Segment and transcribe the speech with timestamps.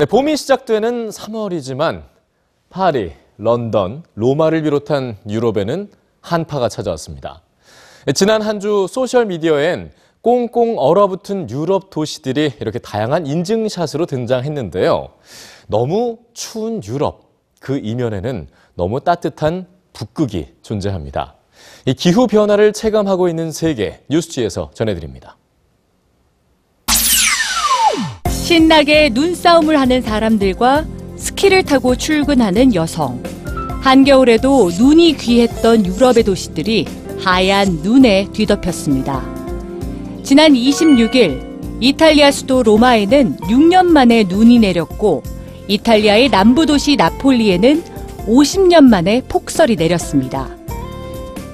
[0.00, 2.04] 네, 봄이 시작되는 3월이지만
[2.70, 5.90] 파리, 런던, 로마를 비롯한 유럽에는
[6.22, 7.42] 한파가 찾아왔습니다.
[8.06, 9.92] 네, 지난 한 주 소셜미디어엔
[10.22, 15.10] 꽁꽁 얼어붙은 유럽 도시들이 이렇게 다양한 인증샷으로 등장했는데요.
[15.66, 21.34] 너무 추운 유럽, 그 이면에는 너무 따뜻한 북극이 존재합니다.
[21.84, 25.36] 이 기후 변화를 체감하고 있는 세계 뉴스지에서 전해드립니다.
[28.50, 33.22] 신나게 눈싸움을 하는 사람들과 스키를 타고 출근하는 여성.
[33.80, 36.84] 한겨울에도 눈이 귀했던 유럽의 도시들이
[37.20, 39.22] 하얀 눈에 뒤덮였습니다.
[40.24, 45.22] 지난 26일 이탈리아 수도 로마에는 6년 만에 눈이 내렸고
[45.68, 47.84] 이탈리아의 남부 도시 나폴리에는
[48.26, 50.48] 50년 만에 폭설이 내렸습니다.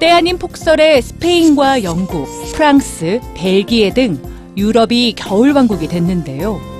[0.00, 4.18] 때 아닌 폭설에 스페인과 영국, 프랑스, 벨기에 등
[4.56, 6.75] 유럽이 겨울왕국이 됐는데요.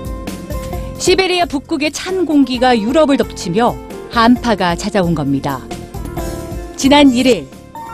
[0.98, 3.77] 시베리아 북극의 찬 공기가 유럽을 덮치며
[4.11, 5.61] 한파가 찾아온 겁니다.
[6.77, 7.47] 지난 1일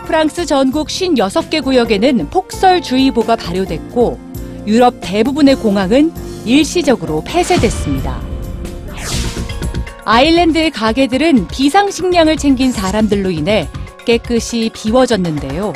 [0.06, 4.18] 프랑스 전국 56개 구역에는 폭설주의보가 발효됐고
[4.66, 6.12] 유럽 대부분의 공항은
[6.44, 8.20] 일시적으로 폐쇄됐습니다.
[10.04, 13.68] 아일랜드의 가게들은 비상식량을 챙긴 사람들로 인해
[14.04, 15.72] 깨끗이 비워졌는데요.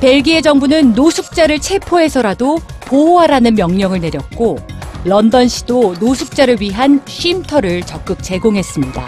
[0.00, 4.58] 벨기에 정부는 노숙자를 체포해서라도 보호하라는 명령을 내렸고
[5.04, 9.06] 런던시도 노숙자를 위한 쉼터를 적극 제공했습니다.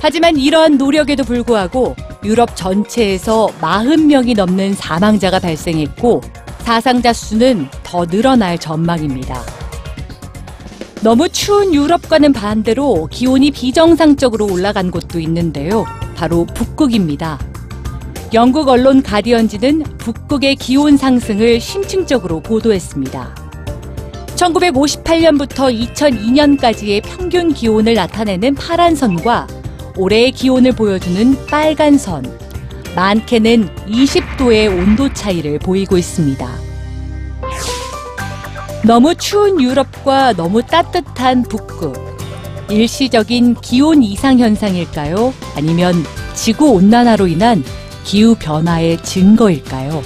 [0.00, 6.20] 하지만 이러한 노력에도 불구하고 유럽 전체에서 40명이 넘는 사망자가 발생했고
[6.60, 9.42] 사상자 수는 더 늘어날 전망입니다.
[11.00, 15.84] 너무 추운 유럽과는 반대로 기온이 비정상적으로 올라간 곳도 있는데요.
[16.16, 17.38] 바로 북극입니다.
[18.34, 23.47] 영국 언론 가디언지는 북극의 기온 상승을 심층적으로 보도했습니다.
[24.38, 29.46] 1958년부터 2002년까지의 평균 기온을 나타내는 파란 선과
[29.96, 32.22] 올해의 기온을 보여주는 빨간 선,
[32.94, 36.48] 많게는 20도의 온도 차이를 보이고 있습니다.
[38.84, 42.06] 너무 추운 유럽과 너무 따뜻한 북극.
[42.70, 45.34] 일시적인 기온 이상 현상일까요?
[45.56, 45.94] 아니면
[46.34, 47.64] 지구 온난화로 인한
[48.04, 50.02] 기후 변화의 증거일까요?